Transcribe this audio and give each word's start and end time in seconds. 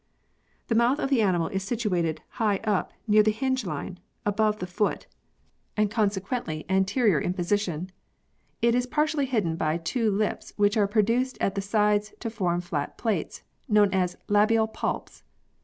The 0.67 0.73
mouth 0.73 0.97
of 0.97 1.11
the 1.11 1.21
animal 1.21 1.47
is 1.49 1.61
situated 1.61 2.23
high 2.41 2.57
up 2.63 2.91
near 3.05 3.21
the 3.21 3.29
hinge 3.29 3.67
line, 3.67 3.99
above 4.25 4.57
the 4.57 4.65
foot 4.65 5.05
and 5.77 5.91
consequently 5.91 6.65
anterior 6.67 7.21
32 7.21 7.21
PEARLS 7.21 7.23
[CH. 7.23 7.25
in 7.29 7.33
position. 7.35 7.91
It 8.63 8.73
is 8.73 8.87
partially 8.87 9.27
hidden 9.27 9.57
by 9.57 9.77
two 9.77 10.09
lips 10.09 10.53
which 10.57 10.75
are 10.75 10.87
produced 10.87 11.37
at 11.39 11.53
the 11.53 11.61
sides 11.61 12.15
to 12.19 12.31
form 12.31 12.61
flat 12.61 12.97
plates 12.97 13.43
known 13.69 13.93
as 13.93 14.17
labial 14.27 14.67
palps. 14.67 15.21